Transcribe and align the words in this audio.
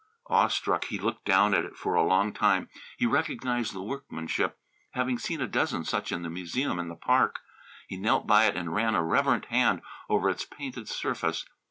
Awestruck, 0.31 0.85
he 0.85 0.97
looked 0.97 1.25
down 1.25 1.53
at 1.53 1.63
it 1.63 1.75
for 1.75 1.93
a 1.93 2.01
long 2.03 2.33
time. 2.33 2.69
He 2.97 3.05
recognized 3.05 3.71
the 3.71 3.83
workmanship, 3.83 4.57
having 4.93 5.19
seen 5.19 5.39
a 5.41 5.47
dozen 5.47 5.83
such 5.85 6.11
in 6.11 6.23
the 6.23 6.29
museum 6.31 6.79
in 6.79 6.87
the 6.87 6.95
park. 6.95 7.37
He 7.87 7.97
knelt 7.97 8.25
by 8.25 8.45
it 8.45 8.55
and 8.55 8.73
ran 8.73 8.95
a 8.95 9.03
reverent 9.03 9.45
hand 9.45 9.83
over 10.09 10.27
its 10.27 10.43
painted 10.43 10.89
surface. 10.89 11.45